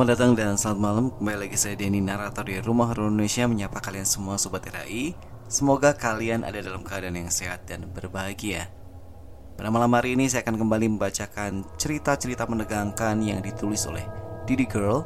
[0.00, 1.06] Selamat datang dan selamat malam.
[1.12, 5.12] Kembali lagi saya Denny Narator di Rumah Horor Indonesia Menyapa kalian semua Sobat RAI
[5.44, 8.72] Semoga kalian ada dalam keadaan yang sehat dan berbahagia.
[9.60, 14.08] Pada malam hari ini saya akan kembali membacakan cerita-cerita menegangkan yang ditulis oleh
[14.48, 15.04] Didi Girl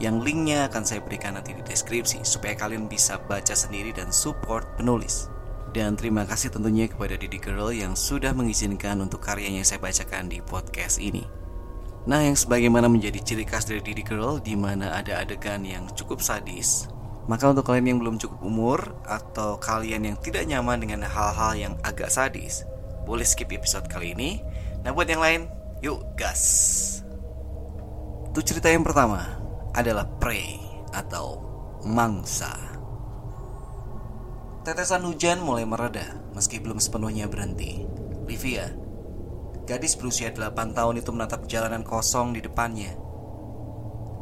[0.00, 4.64] Yang linknya akan saya berikan nanti di deskripsi Supaya kalian bisa baca sendiri dan support
[4.80, 5.28] penulis.
[5.76, 10.40] Dan terima kasih tentunya kepada Didi Girl yang sudah mengizinkan untuk karyanya saya bacakan di
[10.40, 11.43] podcast ini.
[12.04, 16.20] Nah, yang sebagaimana menjadi ciri khas dari Didi Girl di mana ada adegan yang cukup
[16.20, 16.84] sadis.
[17.24, 21.74] Maka untuk kalian yang belum cukup umur atau kalian yang tidak nyaman dengan hal-hal yang
[21.80, 22.68] agak sadis,
[23.08, 24.44] boleh skip episode kali ini.
[24.84, 25.48] Nah, buat yang lain,
[25.80, 26.44] yuk gas.
[28.28, 29.24] Untuk cerita yang pertama
[29.72, 30.60] adalah prey
[30.92, 31.40] atau
[31.88, 32.52] mangsa.
[34.64, 37.84] Tetesan hujan mulai mereda meski belum sepenuhnya berhenti.
[38.28, 38.68] Livia,
[39.64, 42.92] gadis berusia 8 tahun itu menatap jalanan kosong di depannya.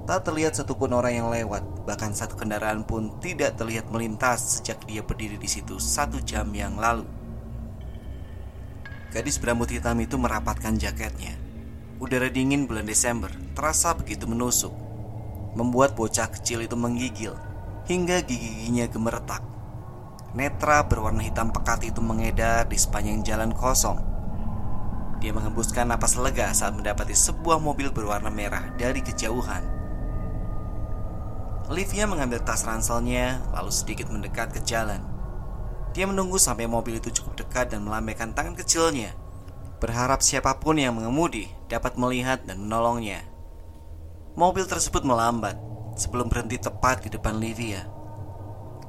[0.02, 5.02] Tak terlihat satupun orang yang lewat, bahkan satu kendaraan pun tidak terlihat melintas sejak dia
[5.02, 7.06] berdiri di situ satu jam yang lalu.
[9.14, 11.38] Gadis berambut hitam itu merapatkan jaketnya.
[12.02, 14.74] Udara dingin bulan Desember terasa begitu menusuk,
[15.54, 17.34] membuat bocah kecil itu menggigil
[17.86, 19.42] hingga gigi-giginya gemeretak.
[20.34, 24.11] Netra berwarna hitam pekat itu mengedar di sepanjang jalan kosong.
[25.22, 29.62] Dia mengembuskan napas lega saat mendapati sebuah mobil berwarna merah dari kejauhan.
[31.70, 34.98] Olivia mengambil tas ranselnya, lalu sedikit mendekat ke jalan.
[35.94, 39.14] Dia menunggu sampai mobil itu cukup dekat dan melambaikan tangan kecilnya,
[39.78, 43.22] berharap siapa pun yang mengemudi dapat melihat dan menolongnya.
[44.34, 45.54] Mobil tersebut melambat
[45.94, 47.86] sebelum berhenti tepat di depan Livia.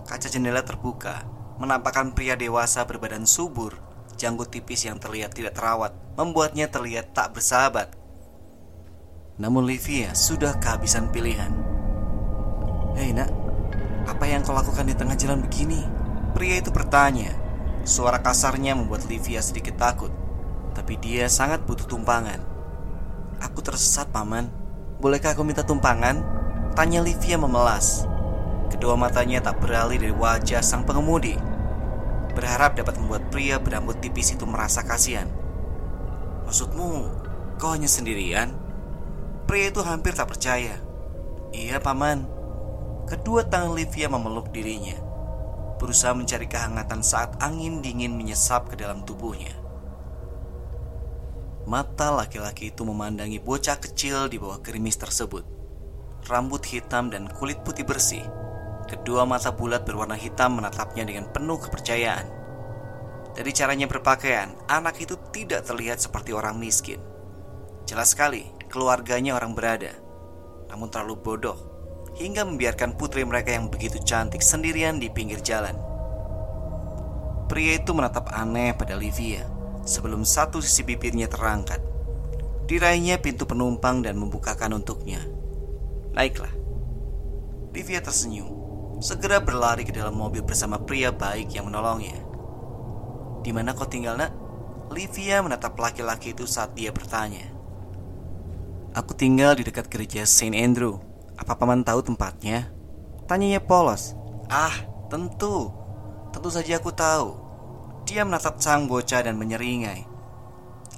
[0.09, 1.29] Kaca jendela terbuka
[1.61, 3.77] menampakkan pria dewasa berbadan subur,
[4.23, 7.91] janggut tipis yang terlihat tidak terawat, membuatnya terlihat tak bersahabat.
[9.35, 11.51] Namun Livia sudah kehabisan pilihan.
[12.95, 13.27] Hei nak,
[14.07, 15.83] apa yang kau lakukan di tengah jalan begini?
[16.31, 17.35] Pria itu bertanya.
[17.83, 20.15] Suara kasarnya membuat Livia sedikit takut,
[20.71, 22.39] tapi dia sangat butuh tumpangan.
[23.43, 24.47] Aku tersesat, paman.
[25.03, 26.23] Bolehkah aku minta tumpangan?
[26.79, 28.07] Tanya Livia memelas.
[28.71, 31.52] Kedua matanya tak beralih dari wajah sang pengemudi
[32.33, 35.29] berharap dapat membuat pria berambut tipis itu merasa kasihan.
[36.43, 36.91] Maksudmu,
[37.61, 38.53] kau hanya sendirian?
[39.45, 40.81] Pria itu hampir tak percaya.
[41.53, 42.25] Iya, paman.
[43.05, 44.97] Kedua tangan Livia memeluk dirinya,
[45.77, 49.53] berusaha mencari kehangatan saat angin dingin menyesap ke dalam tubuhnya.
[51.63, 55.45] Mata laki-laki itu memandangi bocah kecil di bawah gerimis tersebut.
[56.27, 58.23] Rambut hitam dan kulit putih bersih
[58.83, 62.27] Kedua mata bulat berwarna hitam menatapnya dengan penuh kepercayaan.
[63.33, 67.01] Dari caranya berpakaian, anak itu tidak terlihat seperti orang miskin.
[67.89, 69.95] Jelas sekali, keluarganya orang berada,
[70.69, 71.57] namun terlalu bodoh
[72.13, 75.73] hingga membiarkan putri mereka yang begitu cantik sendirian di pinggir jalan.
[77.49, 79.49] Pria itu menatap aneh pada Livia
[79.81, 81.81] sebelum satu sisi bibirnya terangkat.
[82.69, 85.19] Diraihnya pintu penumpang dan membukakan untuknya.
[86.13, 86.53] Naiklah.
[87.73, 88.62] Livia tersenyum
[89.03, 92.23] segera berlari ke dalam mobil bersama pria baik yang menolongnya.
[93.43, 94.31] Di mana kau tinggal, Nak?
[94.95, 97.51] Livia menatap laki-laki itu saat dia bertanya.
[98.95, 101.03] Aku tinggal di dekat gereja Saint Andrew.
[101.35, 102.71] Apa paman tahu tempatnya?
[103.27, 104.15] Tanyanya polos.
[104.47, 105.67] Ah, tentu.
[106.31, 107.35] Tentu saja aku tahu.
[108.07, 110.07] Dia menatap sang bocah dan menyeringai.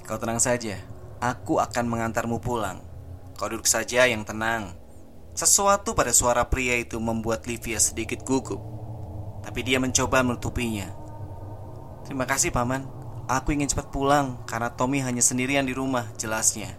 [0.06, 0.78] Kau tenang saja.
[1.18, 2.78] Aku akan mengantarmu pulang.
[3.34, 4.85] Kau duduk saja yang tenang.
[5.36, 8.56] Sesuatu pada suara pria itu membuat Livia sedikit gugup.
[9.44, 10.88] Tapi dia mencoba menutupinya.
[12.08, 12.88] Terima kasih paman.
[13.28, 16.72] Aku ingin cepat pulang karena Tommy hanya sendirian di rumah, jelasnya.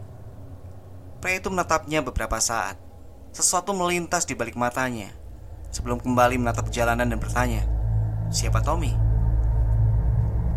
[1.21, 2.81] Pria itu menatapnya beberapa saat.
[3.30, 5.13] Sesuatu melintas di balik matanya.
[5.69, 7.62] Sebelum kembali menatap jalanan dan bertanya,
[8.33, 8.89] "Siapa Tommy?"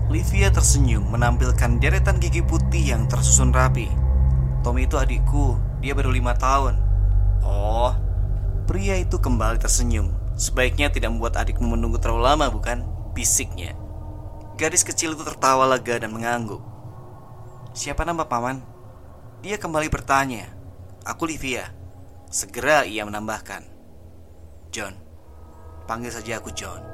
[0.08, 3.92] Livia tersenyum menampilkan deretan gigi putih yang tersusun rapi.
[4.64, 6.89] Tommy itu adikku, dia baru lima tahun.
[7.44, 7.92] Oh,
[8.68, 10.12] pria itu kembali tersenyum.
[10.40, 12.84] Sebaiknya tidak membuat adikmu menunggu terlalu lama, bukan?
[13.12, 13.76] Bisiknya.
[14.60, 16.60] Gadis kecil itu tertawa lega dan mengangguk.
[17.72, 18.60] Siapa nama paman?
[19.40, 20.52] Dia kembali bertanya.
[21.04, 21.72] Aku Livia.
[22.28, 23.64] Segera ia menambahkan.
[24.68, 24.92] John.
[25.88, 26.84] Panggil saja aku John.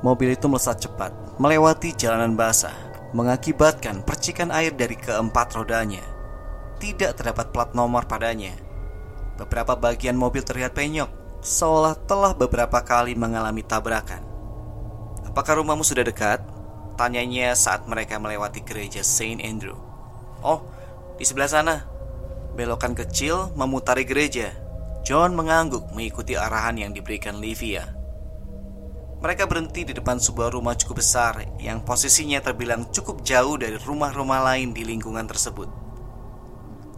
[0.00, 2.74] Mobil itu melesat cepat, melewati jalanan basah,
[3.12, 6.02] mengakibatkan percikan air dari keempat rodanya.
[6.80, 8.52] Tidak terdapat plat nomor padanya.
[9.34, 11.10] Beberapa bagian mobil terlihat penyok,
[11.42, 14.22] seolah telah beberapa kali mengalami tabrakan.
[15.26, 16.38] Apakah rumahmu sudah dekat?
[16.94, 19.74] Tanyanya saat mereka melewati gereja Saint Andrew.
[20.46, 20.62] Oh,
[21.18, 21.76] di sebelah sana.
[22.54, 24.54] Belokan kecil memutari gereja.
[25.02, 27.90] John mengangguk mengikuti arahan yang diberikan Livia.
[29.20, 34.40] Mereka berhenti di depan sebuah rumah cukup besar yang posisinya terbilang cukup jauh dari rumah-rumah
[34.54, 35.83] lain di lingkungan tersebut.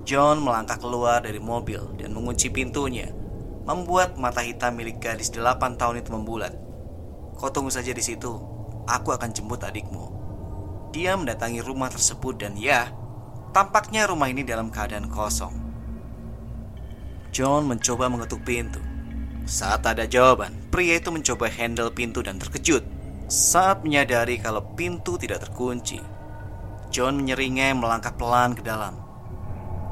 [0.06, 3.10] John melangkah keluar dari mobil dan mengunci pintunya,
[3.66, 6.54] membuat mata hitam milik gadis delapan tahun itu membulat.
[7.34, 8.30] Kau tunggu saja di situ,
[8.86, 10.14] aku akan jemput adikmu.
[10.94, 12.94] Dia mendatangi rumah tersebut dan ya,
[13.50, 15.58] tampaknya rumah ini dalam keadaan kosong.
[17.34, 18.78] John mencoba mengetuk pintu.
[19.42, 22.86] Saat ada jawaban, pria itu mencoba handle pintu dan terkejut
[23.26, 25.98] saat menyadari kalau pintu tidak terkunci.
[26.94, 29.05] John menyeringai melangkah pelan ke dalam.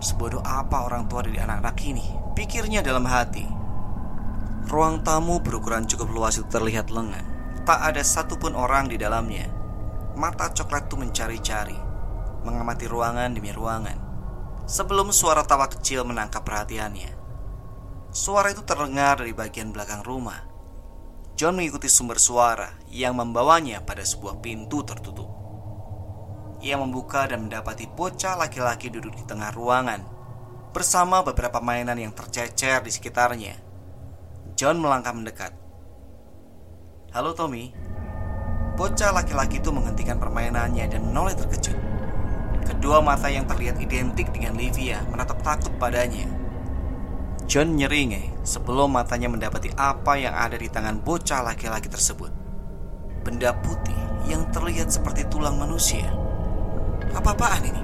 [0.05, 2.05] Sebodoh apa orang tua dari anak-anak ini?
[2.37, 3.49] Pikirnya dalam hati.
[4.69, 7.25] Ruang tamu berukuran cukup luas itu terlihat lengan.
[7.65, 9.49] Tak ada satupun orang di dalamnya.
[10.13, 11.79] Mata coklat itu mencari-cari,
[12.45, 13.97] mengamati ruangan demi ruangan.
[14.69, 17.17] Sebelum suara tawa kecil menangkap perhatiannya.
[18.13, 20.45] Suara itu terdengar dari bagian belakang rumah.
[21.33, 25.44] John mengikuti sumber suara yang membawanya pada sebuah pintu tertutup.
[26.65, 30.01] Ia membuka dan mendapati bocah laki-laki duduk di tengah ruangan
[30.73, 33.53] bersama beberapa mainan yang tercecer di sekitarnya.
[34.57, 35.53] John melangkah mendekat.
[37.13, 37.69] Halo Tommy.
[38.81, 41.77] Bocah laki-laki itu menghentikan permainannya dan menoleh terkejut.
[42.65, 46.25] Kedua mata yang terlihat identik dengan Livia menatap takut padanya.
[47.45, 52.33] John nyeringai sebelum matanya mendapati apa yang ada di tangan bocah laki-laki tersebut.
[53.21, 54.01] Benda putih
[54.33, 56.24] yang terlihat seperti tulang manusia.
[57.15, 57.83] Apa-apaan ini?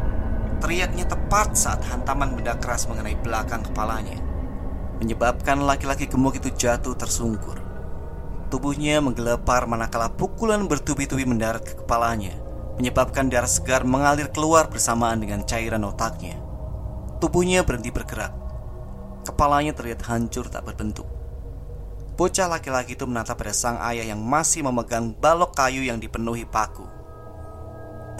[0.61, 4.19] Teriaknya tepat saat hantaman benda keras mengenai belakang kepalanya.
[5.01, 7.57] Menyebabkan laki-laki gemuk itu jatuh tersungkur.
[8.51, 12.35] Tubuhnya menggelepar manakala pukulan bertubi-tubi mendarat ke kepalanya
[12.81, 16.41] Menyebabkan darah segar mengalir keluar bersamaan dengan cairan otaknya.
[17.21, 18.33] Tubuhnya berhenti bergerak.
[19.29, 21.05] Kepalanya terlihat hancur tak berbentuk.
[22.17, 26.90] Bocah laki-laki itu menatap pada sang ayah yang masih memegang balok kayu yang dipenuhi paku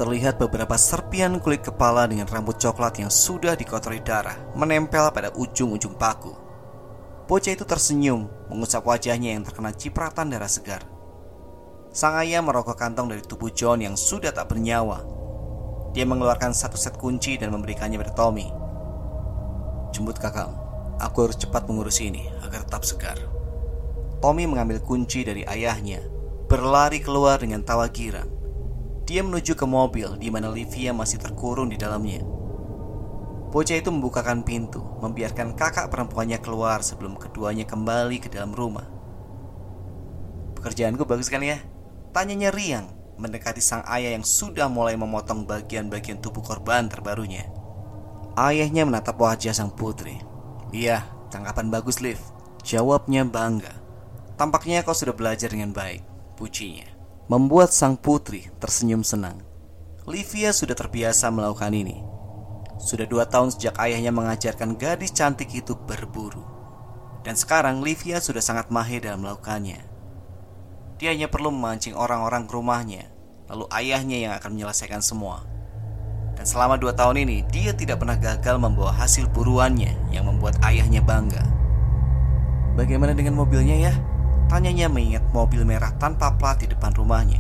[0.01, 5.93] Terlihat beberapa serpian kulit kepala dengan rambut coklat yang sudah dikotori darah menempel pada ujung-ujung
[6.01, 6.33] paku.
[7.29, 10.89] Bocah itu tersenyum, mengusap wajahnya yang terkena cipratan darah segar.
[11.93, 15.05] Sang ayah merokok kantong dari tubuh John yang sudah tak bernyawa.
[15.93, 18.49] Dia mengeluarkan satu set kunci dan memberikannya pada Tommy.
[19.93, 20.49] Jemput kakak,
[20.97, 23.21] aku harus cepat mengurus ini agar tetap segar.
[24.25, 26.01] Tommy mengambil kunci dari ayahnya,
[26.49, 28.40] berlari keluar dengan tawa girang.
[29.11, 32.23] Dia menuju ke mobil di mana Livia masih terkurung di dalamnya.
[33.51, 38.87] Bocah itu membukakan pintu, membiarkan kakak perempuannya keluar sebelum keduanya kembali ke dalam rumah.
[40.55, 41.59] Pekerjaanku bagus kan ya?
[42.15, 42.87] Tanyanya riang,
[43.19, 47.51] mendekati sang ayah yang sudah mulai memotong bagian-bagian tubuh korban terbarunya.
[48.39, 50.23] Ayahnya menatap wajah sang putri.
[50.71, 51.03] Iya,
[51.35, 52.23] tangkapan bagus, Liv.
[52.63, 53.75] Jawabnya bangga.
[54.39, 56.07] Tampaknya kau sudah belajar dengan baik,
[56.39, 56.90] pujinya
[57.31, 59.39] membuat sang putri tersenyum senang.
[60.03, 62.03] Livia sudah terbiasa melakukan ini.
[62.83, 66.43] Sudah dua tahun sejak ayahnya mengajarkan gadis cantik itu berburu.
[67.23, 69.79] Dan sekarang Livia sudah sangat mahir dalam melakukannya.
[70.99, 73.07] Dia hanya perlu memancing orang-orang ke rumahnya,
[73.47, 75.47] lalu ayahnya yang akan menyelesaikan semua.
[76.35, 80.99] Dan selama dua tahun ini, dia tidak pernah gagal membawa hasil buruannya yang membuat ayahnya
[80.99, 81.47] bangga.
[82.75, 83.95] Bagaimana dengan mobilnya ya?
[84.51, 87.39] Tanyanya mengingat mobil merah tanpa plat di depan rumahnya.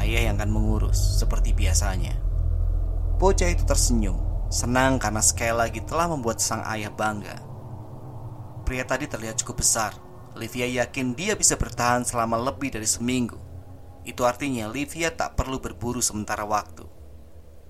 [0.00, 2.16] Ayah yang akan mengurus seperti biasanya.
[3.20, 4.16] Bocah itu tersenyum,
[4.48, 7.36] senang karena sekali lagi telah membuat sang ayah bangga.
[8.64, 9.92] Pria tadi terlihat cukup besar.
[10.40, 13.36] Livia yakin dia bisa bertahan selama lebih dari seminggu.
[14.00, 16.88] Itu artinya Livia tak perlu berburu sementara waktu.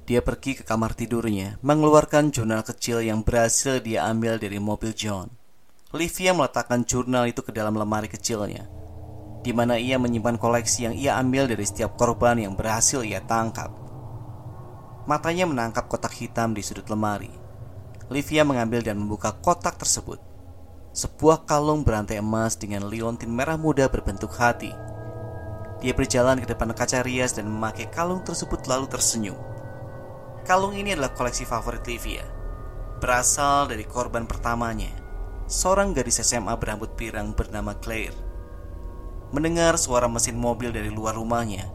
[0.06, 5.39] Dia pergi ke kamar tidurnya, mengeluarkan jurnal kecil yang berhasil dia ambil dari mobil John.
[5.90, 8.70] Livia meletakkan jurnal itu ke dalam lemari kecilnya,
[9.42, 13.74] di mana ia menyimpan koleksi yang ia ambil dari setiap korban yang berhasil ia tangkap.
[15.10, 17.34] Matanya menangkap kotak hitam di sudut lemari.
[18.06, 20.22] Livia mengambil dan membuka kotak tersebut.
[20.94, 24.70] Sebuah kalung berantai emas dengan liontin merah muda berbentuk hati.
[25.82, 29.38] Dia berjalan ke depan kaca rias dan memakai kalung tersebut lalu tersenyum.
[30.46, 32.22] Kalung ini adalah koleksi favorit Livia.
[33.02, 34.99] Berasal dari korban pertamanya
[35.50, 38.14] seorang gadis SMA berambut pirang bernama Claire.
[39.34, 41.66] Mendengar suara mesin mobil dari luar rumahnya,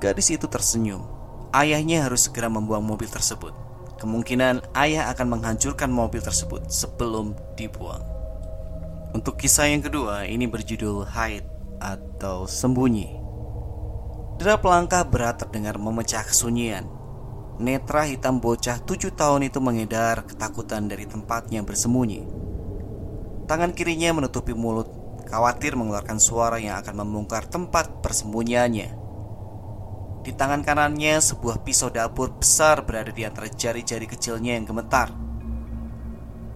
[0.00, 1.04] gadis itu tersenyum.
[1.52, 3.52] Ayahnya harus segera membuang mobil tersebut.
[4.00, 8.00] Kemungkinan ayah akan menghancurkan mobil tersebut sebelum dibuang.
[9.12, 11.44] Untuk kisah yang kedua, ini berjudul Hide
[11.84, 13.12] atau Sembunyi.
[14.40, 16.88] Derap langkah berat terdengar memecah kesunyian.
[17.60, 22.51] Netra hitam bocah tujuh tahun itu mengedar ketakutan dari tempatnya bersembunyi.
[23.52, 24.88] Tangan kirinya menutupi mulut,
[25.28, 28.88] khawatir mengeluarkan suara yang akan membongkar tempat persembunyiannya.
[30.24, 35.12] Di tangan kanannya, sebuah pisau dapur besar berada di antara jari-jari kecilnya yang gemetar.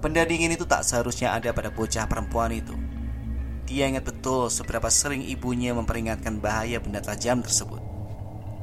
[0.01, 2.73] Benda dingin itu tak seharusnya ada pada bocah perempuan itu.
[3.69, 7.85] Dia ingat betul seberapa sering ibunya memperingatkan bahaya benda tajam tersebut.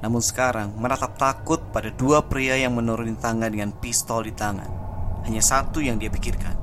[0.01, 4.73] Namun sekarang menatap takut pada dua pria yang menuruni tangga dengan pistol di tangan.
[5.21, 6.62] Hanya satu yang dia pikirkan,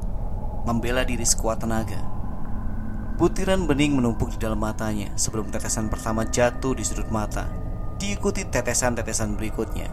[0.64, 2.00] membela diri sekuat tenaga.
[3.20, 7.48] Butiran bening menumpuk di dalam matanya sebelum tetesan pertama jatuh di sudut mata,
[8.00, 9.88] diikuti tetesan-tetesan berikutnya.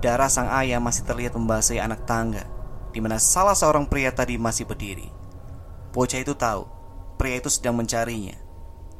[0.00, 2.48] Darah sang ayah masih terlihat membasahi anak tangga,
[2.92, 5.08] di mana salah seorang pria tadi masih berdiri.
[5.92, 6.76] Bocah itu tahu
[7.16, 8.36] Pria itu sedang mencarinya,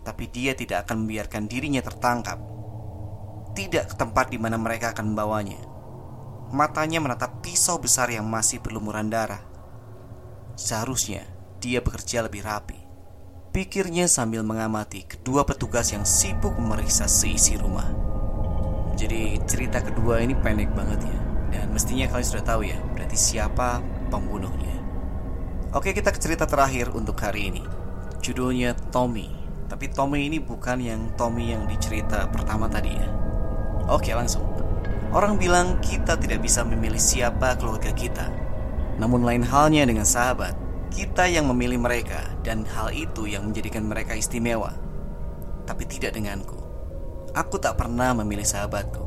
[0.01, 2.41] tapi dia tidak akan membiarkan dirinya tertangkap.
[3.53, 5.61] Tidak ke tempat di mana mereka akan membawanya.
[6.49, 9.45] Matanya menatap pisau besar yang masih berlumuran darah.
[10.57, 11.21] Seharusnya
[11.61, 12.81] dia bekerja lebih rapi.
[13.53, 17.85] Pikirnya sambil mengamati kedua petugas yang sibuk memeriksa seisi rumah.
[18.97, 21.19] Jadi cerita kedua ini pendek banget ya.
[21.53, 24.81] Dan mestinya kalian sudah tahu ya Berarti siapa pembunuhnya.
[25.77, 27.63] Oke kita ke cerita terakhir untuk hari ini.
[28.25, 29.29] Judulnya Tommy.
[29.69, 33.09] Tapi Tommy ini bukan yang Tommy yang dicerita pertama tadi ya.
[33.93, 34.49] Oke langsung.
[35.13, 38.46] Orang bilang kita tidak bisa memilih siapa keluarga kita
[38.97, 40.57] Namun lain halnya dengan sahabat
[40.93, 44.73] Kita yang memilih mereka Dan hal itu yang menjadikan mereka istimewa
[45.69, 46.57] Tapi tidak denganku
[47.37, 49.05] Aku tak pernah memilih sahabatku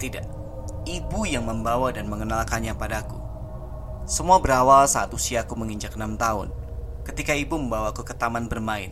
[0.00, 0.24] Tidak
[0.86, 3.20] Ibu yang membawa dan mengenalkannya padaku
[4.08, 6.66] Semua berawal saat usiaku menginjak enam tahun
[7.06, 8.90] ketika ibu membawaku ke taman bermain.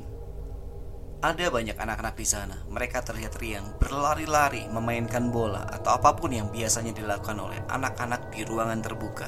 [1.18, 2.62] Ada banyak anak-anak di sana.
[2.70, 8.46] Mereka terlihat riang, berlari-lari, memainkan bola, atau apa pun yang biasanya dilakukan oleh anak-anak di
[8.46, 9.26] ruangan terbuka.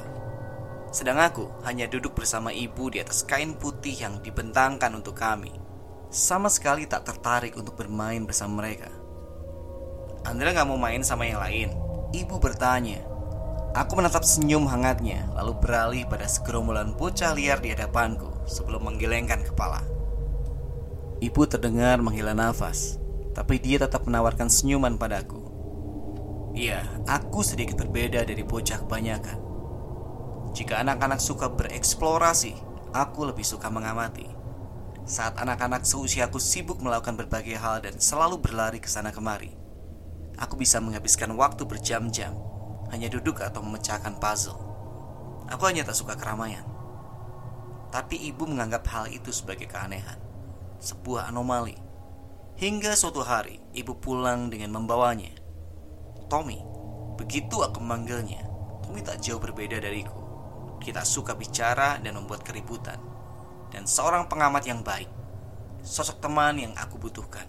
[0.87, 5.51] Sedang aku hanya duduk bersama ibu di atas kain putih yang dibentangkan untuk kami.
[6.07, 8.87] Sama sekali tak tertarik untuk bermain bersama mereka.
[10.23, 11.69] Andra gak mau main sama yang lain?
[12.15, 13.03] Ibu bertanya.
[13.75, 19.83] Aku menatap senyum hangatnya, lalu beralih pada segerombolan bocah liar di hadapanku sebelum menggelengkan kepala.
[21.19, 22.97] Ibu terdengar menghela nafas,
[23.35, 25.43] tapi dia tetap menawarkan senyuman padaku.
[26.57, 29.46] Iya, aku sedikit berbeda dari bocah kebanyakan.
[30.57, 32.57] Jika anak-anak suka bereksplorasi,
[32.89, 34.25] aku lebih suka mengamati.
[35.05, 39.53] Saat anak-anak seusiaku sibuk melakukan berbagai hal dan selalu berlari ke sana kemari,
[40.33, 42.33] aku bisa menghabiskan waktu berjam-jam
[42.89, 44.57] hanya duduk atau memecahkan puzzle.
[45.45, 46.65] Aku hanya tak suka keramaian.
[47.93, 50.17] Tapi ibu menganggap hal itu sebagai keanehan,
[50.81, 51.77] sebuah anomali.
[52.57, 55.37] Hingga suatu hari, ibu pulang dengan membawanya.
[56.33, 56.57] Tommy,
[57.13, 58.41] begitu aku memanggilnya,
[58.81, 60.26] Tommy tak jauh berbeda dariku.
[60.77, 63.01] Kita suka bicara dan membuat keributan.
[63.67, 65.09] Dan seorang pengamat yang baik,
[65.83, 67.43] sosok teman yang aku butuhkan.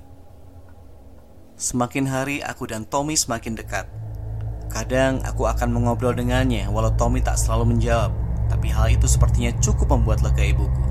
[1.58, 3.90] Semakin hari aku dan Tommy semakin dekat.
[4.70, 8.14] Kadang aku akan mengobrol dengannya walau Tommy tak selalu menjawab.
[8.47, 10.85] Tapi hal itu sepertinya cukup membuat lega ibuku.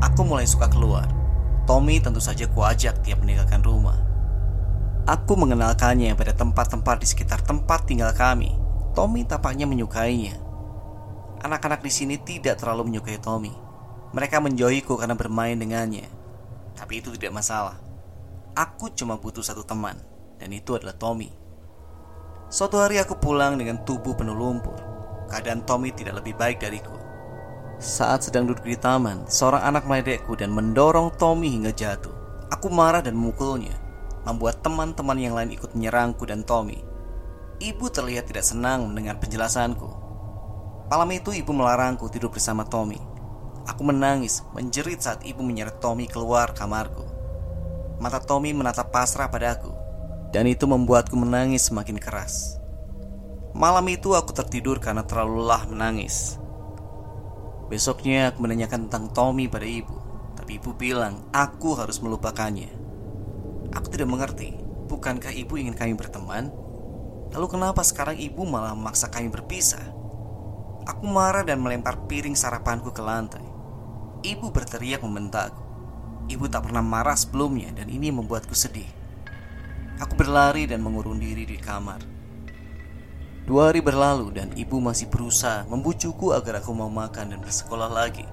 [0.00, 1.06] Aku mulai suka keluar.
[1.68, 4.00] Tommy tentu saja kuajak tiap meninggalkan rumah.
[5.04, 8.56] Aku mengenalkannya pada tempat-tempat di sekitar tempat tinggal kami.
[8.96, 10.47] Tommy tampaknya menyukainya
[11.44, 13.54] Anak-anak di sini tidak terlalu menyukai Tommy
[14.14, 16.06] Mereka menjauhiku karena bermain dengannya
[16.74, 17.78] Tapi itu tidak masalah
[18.58, 19.98] Aku cuma butuh satu teman
[20.38, 21.48] Dan itu adalah Tommy
[22.48, 24.72] Suatu hari aku pulang dengan tubuh penuh lumpur.
[25.28, 26.96] Keadaan Tommy tidak lebih baik dariku.
[27.76, 32.16] Saat sedang duduk di taman, seorang anak meledekku dan mendorong Tommy hingga jatuh.
[32.48, 33.76] Aku marah dan memukulnya,
[34.24, 36.80] membuat teman-teman yang lain ikut menyerangku dan Tommy.
[37.60, 40.07] Ibu terlihat tidak senang mendengar penjelasanku.
[40.88, 42.96] Malam itu ibu melarangku tidur bersama Tommy.
[43.68, 47.04] Aku menangis, menjerit saat ibu menyeret Tommy keluar kamarku.
[48.00, 49.68] Mata Tommy menatap pasrah padaku
[50.32, 52.56] dan itu membuatku menangis semakin keras.
[53.52, 56.40] Malam itu aku tertidur karena terlalu lelah menangis.
[57.68, 59.92] Besoknya aku menanyakan tentang Tommy pada ibu,
[60.40, 62.72] tapi ibu bilang aku harus melupakannya.
[63.76, 64.56] Aku tidak mengerti,
[64.88, 66.48] bukankah ibu ingin kami berteman?
[67.36, 69.97] Lalu kenapa sekarang ibu malah memaksa kami berpisah?
[70.88, 73.44] Aku marah dan melempar piring sarapanku ke lantai.
[74.24, 75.60] Ibu berteriak membentakku.
[76.32, 78.88] Ibu tak pernah marah sebelumnya dan ini membuatku sedih.
[80.00, 82.00] Aku berlari dan mengurung diri di kamar.
[83.44, 88.24] Dua hari berlalu dan ibu masih berusaha membujuku agar aku mau makan dan bersekolah lagi.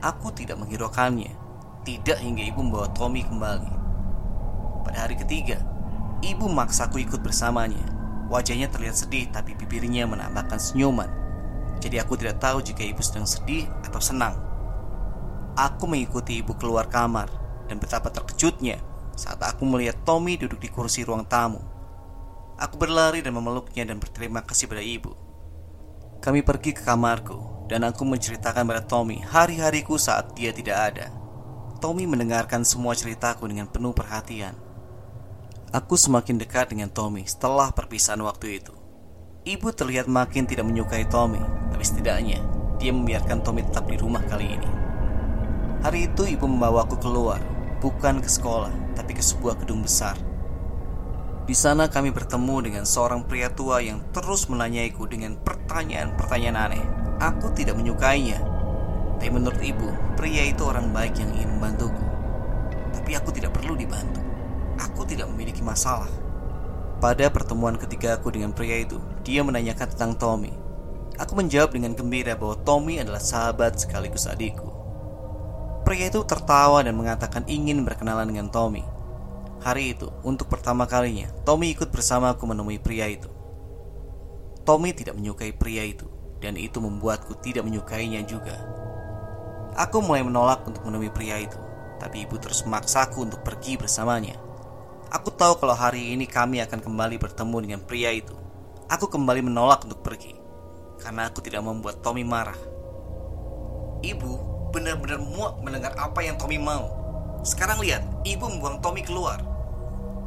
[0.00, 1.36] Aku tidak menghiraukannya.
[1.84, 3.72] Tidak hingga ibu membawa Tommy kembali.
[4.88, 5.60] Pada hari ketiga,
[6.24, 7.84] ibu maksaku ikut bersamanya.
[8.32, 11.19] Wajahnya terlihat sedih tapi bibirnya menambahkan senyuman.
[11.80, 14.36] Jadi aku tidak tahu jika ibu sedang sedih atau senang.
[15.56, 17.32] Aku mengikuti ibu keluar kamar
[17.66, 18.78] dan betapa terkejutnya
[19.16, 21.60] saat aku melihat Tommy duduk di kursi ruang tamu.
[22.60, 25.16] Aku berlari dan memeluknya dan berterima kasih pada ibu.
[26.20, 31.08] Kami pergi ke kamarku dan aku menceritakan pada Tommy hari-hariku saat dia tidak ada.
[31.80, 34.52] Tommy mendengarkan semua ceritaku dengan penuh perhatian.
[35.72, 38.76] Aku semakin dekat dengan Tommy setelah perpisahan waktu itu.
[39.48, 41.40] Ibu terlihat makin tidak menyukai Tommy,
[41.70, 42.38] tapi setidaknya
[42.76, 44.70] dia membiarkan Tommy tetap di rumah kali ini.
[45.80, 47.40] Hari itu ibu membawaku keluar,
[47.80, 50.16] bukan ke sekolah, tapi ke sebuah gedung besar.
[51.48, 56.84] Di sana kami bertemu dengan seorang pria tua yang terus menanyaiku dengan pertanyaan-pertanyaan aneh.
[57.20, 58.38] Aku tidak menyukainya,
[59.20, 62.04] tapi menurut ibu, pria itu orang baik yang ingin membantuku.
[62.92, 64.20] Tapi aku tidak perlu dibantu.
[64.80, 66.08] Aku tidak memiliki masalah.
[67.00, 70.59] Pada pertemuan ketiga aku dengan pria itu, dia menanyakan tentang Tommy.
[71.20, 74.72] Aku menjawab dengan gembira bahwa Tommy adalah sahabat sekaligus adikku.
[75.84, 78.80] Pria itu tertawa dan mengatakan ingin berkenalan dengan Tommy.
[79.60, 83.28] Hari itu, untuk pertama kalinya, Tommy ikut bersamaku menemui pria itu.
[84.64, 86.08] Tommy tidak menyukai pria itu,
[86.40, 88.56] dan itu membuatku tidak menyukainya juga.
[89.76, 91.60] Aku mulai menolak untuk menemui pria itu,
[92.00, 94.40] tapi ibu terus memaksaku untuk pergi bersamanya.
[95.12, 98.32] Aku tahu kalau hari ini kami akan kembali bertemu dengan pria itu.
[98.88, 100.39] Aku kembali menolak untuk pergi
[101.00, 102.56] karena aku tidak membuat Tommy marah.
[104.04, 104.32] Ibu
[104.70, 107.00] benar-benar muak mendengar apa yang Tommy mau.
[107.42, 109.40] Sekarang lihat, ibu membuang Tommy keluar.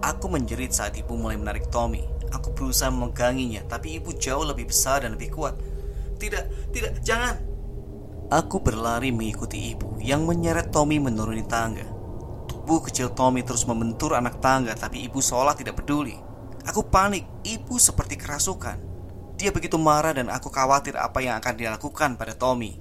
[0.04, 2.04] Aku menjerit saat ibu mulai menarik Tommy.
[2.34, 5.56] Aku berusaha memeganginya, tapi ibu jauh lebih besar dan lebih kuat.
[6.18, 7.38] Tidak, tidak, jangan.
[8.34, 11.86] Aku berlari mengikuti ibu yang menyeret Tommy menuruni tangga.
[12.50, 16.18] Tubuh kecil Tommy terus membentur anak tangga tapi ibu seolah tidak peduli.
[16.64, 18.93] Aku panik, ibu seperti kerasukan.
[19.38, 22.78] Dia begitu marah dan aku khawatir apa yang akan dilakukan pada Tommy.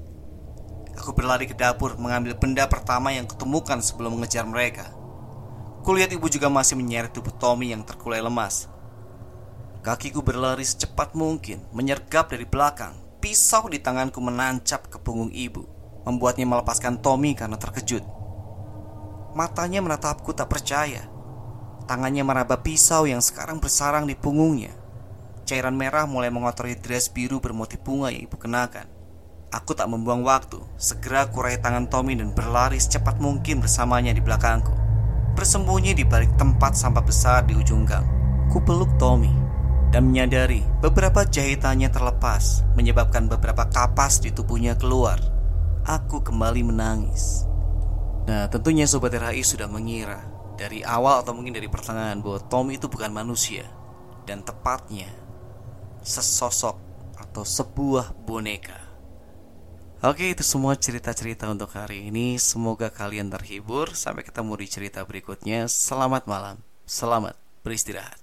[1.00, 4.92] Aku berlari ke dapur mengambil benda pertama yang kutemukan sebelum mengejar mereka.
[5.82, 8.68] Kulihat ibu juga masih menyeret tubuh Tommy yang terkulai lemas.
[9.82, 12.94] Kakiku berlari secepat mungkin, menyergap dari belakang.
[13.18, 15.66] Pisau di tanganku menancap ke punggung ibu,
[16.06, 18.04] membuatnya melepaskan Tommy karena terkejut.
[19.34, 21.08] Matanya menatapku tak percaya.
[21.88, 24.81] Tangannya meraba pisau yang sekarang bersarang di punggungnya.
[25.52, 28.88] Cairan merah mulai mengotori dress biru bermotif bunga yang ibu kenakan.
[29.52, 34.72] Aku tak membuang waktu, segera kurai tangan Tommy dan berlari secepat mungkin bersamanya di belakangku.
[35.36, 38.08] Bersembunyi di balik tempat sampah besar di ujung gang.
[38.48, 39.28] Ku peluk Tommy
[39.92, 45.20] dan menyadari beberapa jahitannya terlepas, menyebabkan beberapa kapas di tubuhnya keluar.
[45.84, 47.44] Aku kembali menangis.
[48.24, 50.16] Nah tentunya Sobat RHI sudah mengira
[50.56, 53.66] Dari awal atau mungkin dari pertengahan Bahwa Tom itu bukan manusia
[54.22, 55.10] Dan tepatnya
[56.02, 56.76] Sesosok
[57.18, 58.78] atau sebuah boneka.
[60.02, 62.38] Oke itu semua cerita-cerita untuk hari ini.
[62.38, 63.94] Semoga kalian terhibur.
[63.94, 65.70] Sampai ketemu di cerita berikutnya.
[65.70, 66.58] Selamat malam.
[66.86, 68.21] Selamat beristirahat